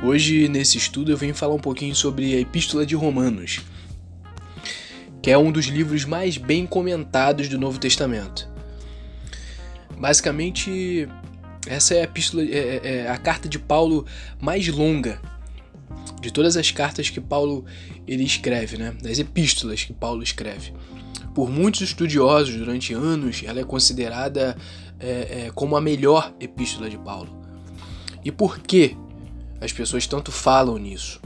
[0.00, 3.60] Hoje, nesse estudo, eu venho falar um pouquinho sobre a Epístola de Romanos,
[5.20, 8.48] que é um dos livros mais bem comentados do Novo Testamento.
[9.98, 11.08] Basicamente,
[11.66, 14.06] essa é a epístola, é, é, é a carta de Paulo
[14.40, 15.20] mais longa
[16.20, 17.64] de todas as cartas que Paulo
[18.06, 18.94] ele escreve, né?
[19.02, 20.72] Das epístolas que Paulo escreve.
[21.34, 24.56] Por muitos estudiosos, durante anos, ela é considerada
[25.00, 27.36] é, é, como a melhor epístola de Paulo.
[28.24, 28.96] E por que
[29.60, 31.20] as pessoas tanto falam nisso.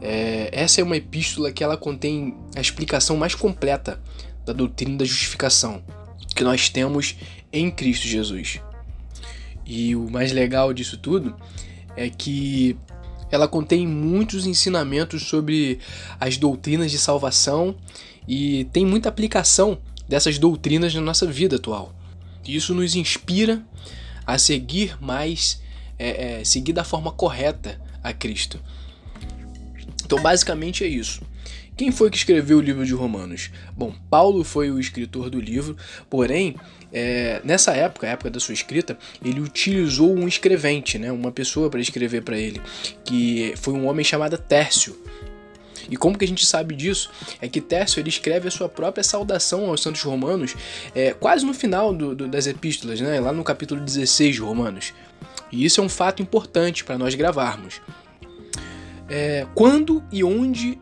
[0.00, 4.00] É, essa é uma epístola que ela contém a explicação mais completa
[4.44, 5.82] da doutrina da justificação
[6.34, 7.16] que nós temos
[7.52, 8.60] em Cristo Jesus.
[9.64, 11.34] E o mais legal disso tudo
[11.96, 12.76] é que
[13.30, 15.80] ela contém muitos ensinamentos sobre
[16.20, 17.74] as doutrinas de salvação
[18.28, 21.92] e tem muita aplicação dessas doutrinas na nossa vida atual.
[22.46, 23.64] Isso nos inspira
[24.24, 25.60] a seguir mais
[25.98, 28.60] é, é, seguir da forma correta a Cristo.
[30.04, 31.20] Então, basicamente é isso.
[31.76, 33.50] Quem foi que escreveu o livro de Romanos?
[33.76, 35.76] Bom, Paulo foi o escritor do livro,
[36.08, 36.56] porém,
[36.90, 41.68] é, nessa época, a época da sua escrita, ele utilizou um escrevente, né, uma pessoa
[41.68, 42.62] para escrever para ele,
[43.04, 44.96] que foi um homem chamado Tércio.
[45.90, 47.10] E como que a gente sabe disso?
[47.42, 50.56] É que Tércio ele escreve a sua própria saudação aos santos romanos
[50.94, 54.94] é, quase no final do, do, das epístolas, né, lá no capítulo 16 de Romanos.
[55.50, 57.80] E isso é um fato importante para nós gravarmos.
[59.08, 60.78] É, quando e onde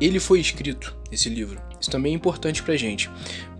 [0.00, 1.60] ele foi escrito, esse livro?
[1.80, 3.10] Isso também é importante para gente.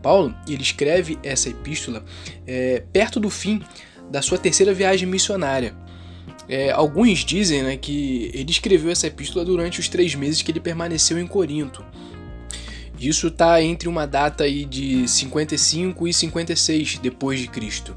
[0.03, 2.05] Paulo ele escreve essa epístola
[2.47, 3.63] é, perto do fim
[4.11, 5.75] da sua terceira viagem missionária.
[6.49, 10.61] É, alguns dizem né, que ele escreveu essa epístola durante os três meses que ele
[10.61, 11.85] permaneceu em Corinto.
[13.01, 17.97] Isso está entre uma data aí de 55 e 56 depois de Cristo.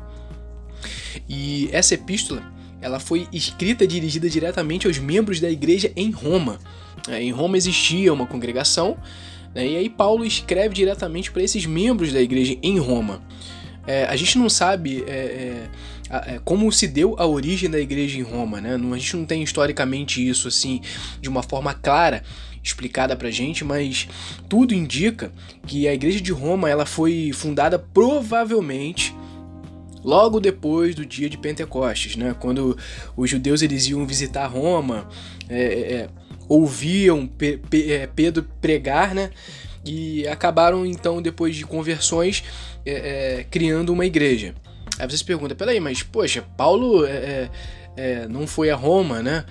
[1.27, 6.59] E essa epístola ela foi escrita e dirigida diretamente aos membros da igreja em Roma.
[7.07, 8.97] É, em Roma existia uma congregação,
[9.55, 13.23] né, e aí Paulo escreve diretamente para esses membros da igreja em Roma.
[13.87, 15.67] É, a gente não sabe é,
[16.09, 18.75] é, é, como se deu a origem da igreja em Roma, né?
[18.75, 20.81] a gente não tem historicamente isso assim
[21.21, 22.23] de uma forma clara
[22.63, 24.07] explicada pra gente, mas
[24.49, 25.31] tudo indica
[25.67, 29.14] que a igreja de Roma ela foi fundada provavelmente
[30.05, 32.35] logo depois do dia de Pentecostes, né?
[32.39, 32.77] Quando
[33.17, 35.09] os judeus eles iam visitar Roma,
[35.49, 36.09] é, é, é
[36.47, 39.31] ouviam é, Pedro pregar, né?
[39.83, 42.43] E acabaram então depois de conversões
[42.85, 44.53] é, é, criando uma igreja.
[44.99, 47.03] Aí você se pergunta, peraí, mas poxa, Paulo
[48.29, 49.43] não foi a Roma, né?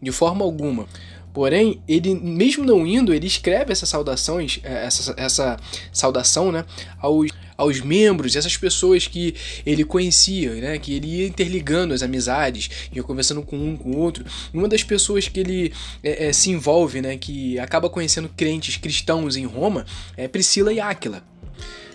[0.00, 0.86] De forma alguma.
[1.32, 5.56] Porém, ele, mesmo não indo, ele escreve essas saudações, essa, essa
[5.92, 6.64] saudação, né,
[6.98, 7.30] aos
[7.60, 9.34] aos membros, essas pessoas que
[9.66, 10.78] ele conhecia, né?
[10.78, 14.24] Que ele ia interligando as amizades, ia conversando com um com o outro.
[14.54, 17.18] uma das pessoas que ele é, é, se envolve, né?
[17.18, 19.84] Que acaba conhecendo crentes cristãos em Roma
[20.16, 21.22] é Priscila e Áquila.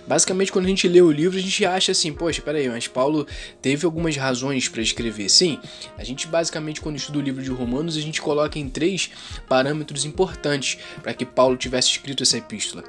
[0.08, 3.26] Basicamente, quando a gente lê o livro, a gente acha assim, poxa, peraí, mas Paulo
[3.62, 5.30] teve algumas razões para escrever.
[5.30, 5.60] Sim,
[5.98, 9.10] a gente basicamente, quando estuda o livro de Romanos, a gente coloca em três
[9.50, 12.84] parâmetros importantes para que Paulo tivesse escrito essa epístola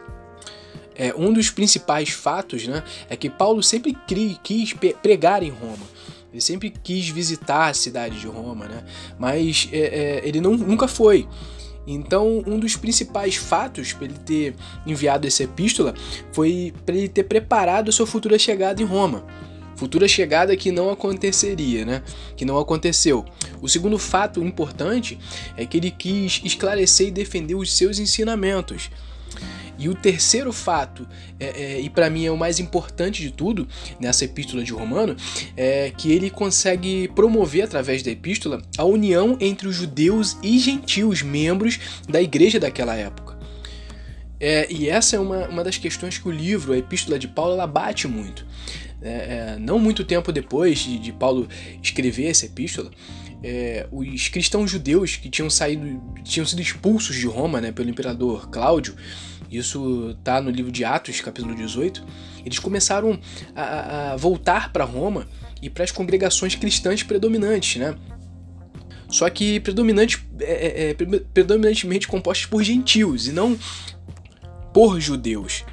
[0.99, 3.97] é, um dos principais fatos né, é que Paulo sempre
[4.43, 5.87] quis pregar em Roma.
[6.33, 8.85] Ele sempre quis visitar a cidade de Roma, né?
[9.19, 11.29] mas é, é, ele não, nunca foi.
[11.87, 14.55] Então, um dos principais fatos para ele ter
[14.87, 15.95] enviado essa epístola
[16.33, 19.25] foi para ele ter preparado a sua futura chegada em Roma.
[19.77, 22.03] Futura chegada que não aconteceria, né?
[22.35, 23.25] Que não aconteceu.
[23.61, 25.19] O segundo fato importante
[25.57, 28.91] é que ele quis esclarecer e defender os seus ensinamentos.
[29.79, 31.07] E o terceiro fato,
[31.39, 33.69] é, é, e para mim é o mais importante de tudo
[34.01, 35.17] nessa epístola de Romano,
[35.57, 41.23] é que ele consegue promover através da epístola a união entre os judeus e gentios,
[41.23, 41.79] membros
[42.09, 43.37] da igreja daquela época.
[44.39, 47.55] É, e essa é uma, uma das questões que o livro, a Epístola de Paulo,
[47.55, 48.47] ela bate muito.
[49.03, 51.47] É, é, não muito tempo depois de, de Paulo
[51.83, 52.91] escrever essa epístola,
[53.43, 58.49] é, os cristãos judeus que tinham saído, tinham sido expulsos de Roma né, pelo imperador
[58.49, 58.97] Cláudio,
[59.51, 62.05] isso está no livro de Atos, capítulo 18,
[62.45, 63.19] eles começaram
[63.55, 65.29] a, a voltar para Roma
[65.63, 67.95] e para as congregações cristãs predominantes, né?
[69.09, 70.95] Só que predominante, é, é, é
[71.33, 73.57] predominantemente compostas por gentios e não
[74.73, 75.65] por judeus.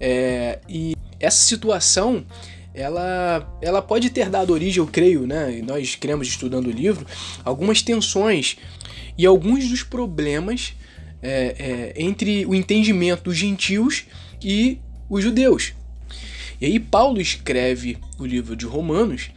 [0.00, 2.24] É, e essa situação
[2.72, 5.58] ela, ela pode ter dado origem, eu creio, né?
[5.58, 7.06] E nós cremos estudando o livro,
[7.44, 8.56] algumas tensões
[9.18, 10.74] e alguns dos problemas
[11.22, 14.04] é, é, entre o entendimento dos gentios
[14.42, 15.74] e os judeus.
[16.60, 19.30] E aí Paulo escreve o livro de Romanos,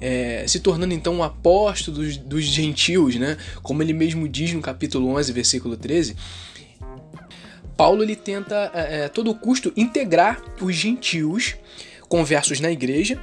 [0.00, 3.36] é, se tornando então um apóstolo dos, dos gentios, né?
[3.62, 6.16] Como ele mesmo diz no capítulo 11, versículo 13.
[7.78, 11.54] Paulo ele tenta a é, é, todo custo integrar os gentios
[12.08, 13.22] conversos na igreja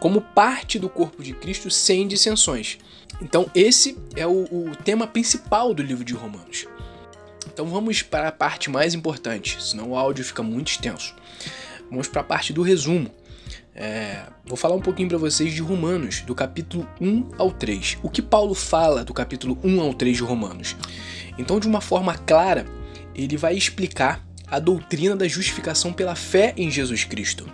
[0.00, 2.78] como parte do corpo de Cristo sem dissensões.
[3.20, 6.66] Então esse é o, o tema principal do livro de Romanos.
[7.46, 11.14] Então vamos para a parte mais importante, senão o áudio fica muito extenso.
[11.90, 13.10] Vamos para a parte do resumo.
[13.74, 17.98] É, vou falar um pouquinho para vocês de Romanos, do capítulo 1 ao 3.
[18.02, 20.74] O que Paulo fala do capítulo 1 ao 3 de Romanos?
[21.36, 22.64] Então, de uma forma clara,
[23.14, 27.50] ele vai explicar a doutrina da justificação pela fé em Jesus Cristo.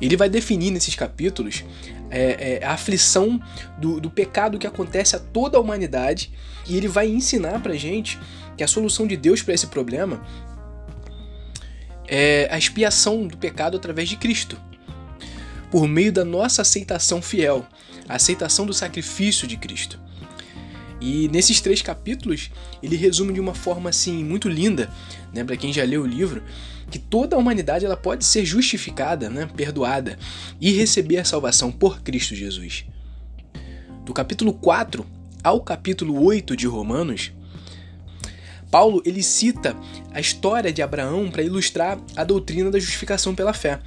[0.00, 1.64] Ele vai definir nesses capítulos
[2.10, 3.40] é, é, a aflição
[3.78, 6.32] do, do pecado que acontece a toda a humanidade
[6.68, 8.18] e ele vai ensinar pra gente
[8.56, 10.22] que a solução de Deus para esse problema
[12.08, 14.56] é a expiação do pecado através de Cristo,
[15.70, 17.66] por meio da nossa aceitação fiel,
[18.08, 20.00] a aceitação do sacrifício de Cristo.
[21.00, 22.50] E nesses três capítulos,
[22.82, 24.90] ele resume de uma forma assim muito linda,
[25.32, 26.42] né, para quem já leu o livro,
[26.90, 30.18] que toda a humanidade ela pode ser justificada, né, perdoada
[30.60, 32.86] e receber a salvação por Cristo Jesus.
[34.04, 35.04] Do capítulo 4
[35.42, 37.32] ao capítulo 8 de Romanos,
[38.70, 39.76] Paulo ele cita
[40.12, 43.78] a história de Abraão para ilustrar a doutrina da justificação pela fé.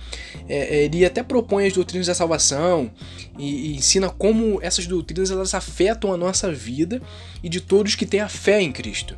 [0.47, 2.91] É, é, ele até propõe as doutrinas da salvação
[3.37, 7.01] e, e, ensina como essas doutrinas elas afetam a nossa vida
[7.43, 9.17] e de todos que têm a fé em Cristo.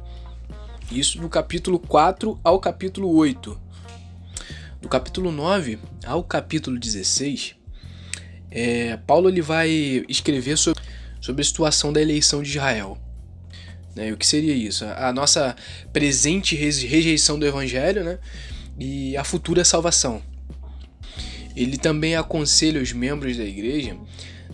[0.92, 3.60] Isso do capítulo 4 ao capítulo 8.
[4.82, 7.56] Do capítulo 9 ao capítulo 16,
[8.50, 9.70] é, Paulo ele vai
[10.10, 10.84] escrever sobre,
[11.22, 12.98] sobre a situação da eleição de Israel.
[13.96, 14.12] Né?
[14.12, 14.86] O que seria isso?
[14.86, 15.56] A nossa
[15.92, 18.20] presente rejeição do evangelho né?
[18.80, 20.22] e a futura salvação.
[21.56, 23.98] Ele também aconselha os membros da igreja,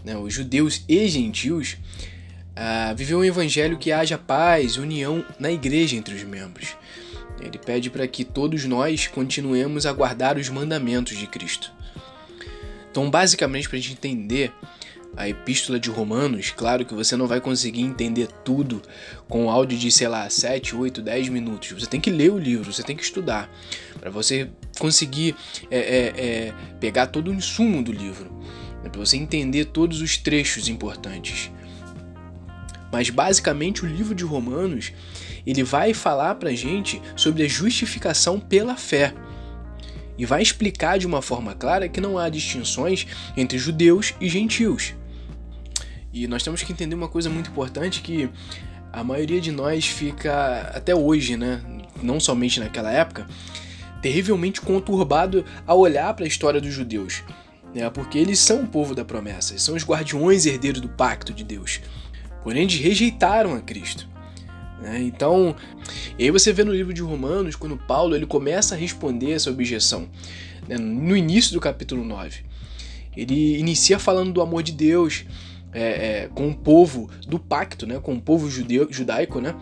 [0.03, 1.77] né, os judeus e gentios,
[2.55, 6.75] a viver um evangelho que haja paz união na igreja entre os membros.
[7.39, 11.71] Ele pede para que todos nós continuemos a guardar os mandamentos de Cristo.
[12.89, 14.51] Então, basicamente, para a gente entender
[15.17, 18.83] a epístola de Romanos, claro que você não vai conseguir entender tudo
[19.27, 21.71] com um áudio de, sei lá, 7, 8, 10 minutos.
[21.71, 23.49] Você tem que ler o livro, você tem que estudar,
[23.99, 24.47] para você
[24.79, 25.35] conseguir
[25.71, 28.31] é, é, é, pegar todo o insumo do livro,
[28.83, 31.51] né, para você entender todos os trechos importantes.
[32.91, 34.93] Mas basicamente o livro de Romanos
[35.47, 39.13] ele vai falar para gente sobre a justificação pela fé
[40.17, 44.93] e vai explicar de uma forma clara que não há distinções entre judeus e gentios.
[46.23, 48.27] E nós temos que entender uma coisa muito importante que
[48.91, 51.61] a maioria de nós fica até hoje, né,
[52.01, 53.27] não somente naquela época,
[54.01, 57.23] terrivelmente conturbado ao olhar para a história dos judeus,
[57.71, 61.43] né, porque eles são o povo da promessa, são os guardiões herdeiros do pacto de
[61.43, 61.81] Deus.
[62.43, 64.07] Porém, eles rejeitaram a Cristo.
[64.81, 65.03] Né?
[65.03, 65.55] Então,
[66.17, 69.51] e aí você vê no livro de Romanos, quando Paulo ele começa a responder essa
[69.51, 70.07] objeção,
[70.67, 70.77] né?
[70.79, 72.39] no início do capítulo 9.
[73.15, 75.25] Ele inicia falando do amor de Deus
[75.73, 77.99] é, é, com o povo do pacto, né?
[77.99, 79.55] com o povo judeu, judaico, né?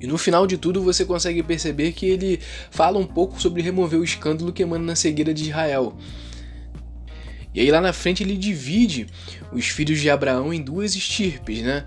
[0.00, 2.38] E no final de tudo você consegue perceber que ele
[2.70, 5.96] fala um pouco sobre remover o escândalo que emana na cegueira de Israel.
[7.54, 9.06] E aí lá na frente ele divide
[9.50, 11.86] os filhos de Abraão em duas estirpes, né?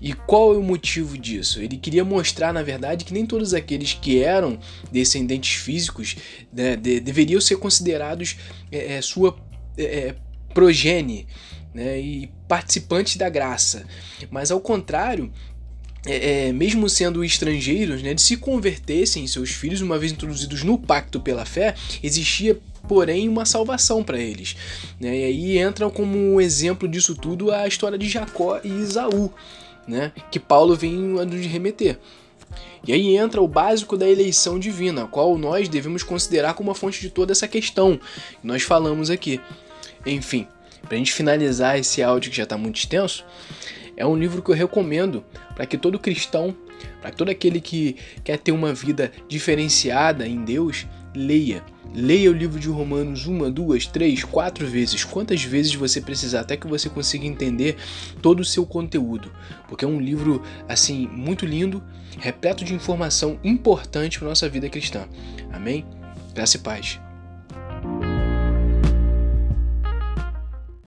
[0.00, 1.60] E qual é o motivo disso?
[1.60, 4.58] Ele queria mostrar, na verdade, que nem todos aqueles que eram
[4.92, 6.16] descendentes físicos
[6.52, 8.36] né, de, deveriam ser considerados
[8.70, 9.36] é, é, sua
[9.76, 10.14] é, é,
[10.54, 11.26] progenie
[11.78, 13.84] né, e participantes da graça.
[14.30, 15.32] Mas ao contrário,
[16.04, 20.76] é, é, mesmo sendo estrangeiros, né, de se convertessem seus filhos, uma vez introduzidos no
[20.76, 22.58] pacto pela fé, existia
[22.88, 24.56] porém uma salvação para eles.
[24.98, 25.18] Né?
[25.18, 29.32] E aí entra como um exemplo disso tudo a história de Jacó e Isaú
[29.86, 31.98] né, que Paulo vem nos remeter.
[32.86, 37.00] E aí entra o básico da eleição divina, qual nós devemos considerar como a fonte
[37.00, 37.98] de toda essa questão
[38.40, 39.40] que nós falamos aqui.
[40.06, 40.46] Enfim,
[40.82, 43.24] para a gente finalizar esse áudio que já está muito extenso,
[43.96, 46.54] é um livro que eu recomendo para que todo cristão,
[47.00, 51.64] para todo aquele que quer ter uma vida diferenciada em Deus, leia.
[51.94, 56.56] Leia o livro de Romanos uma, duas, três, quatro vezes, quantas vezes você precisar, até
[56.56, 57.76] que você consiga entender
[58.20, 59.32] todo o seu conteúdo,
[59.66, 61.82] porque é um livro assim muito lindo,
[62.18, 65.08] repleto de informação importante para nossa vida cristã.
[65.50, 65.84] Amém?
[66.34, 67.00] Graça e paz.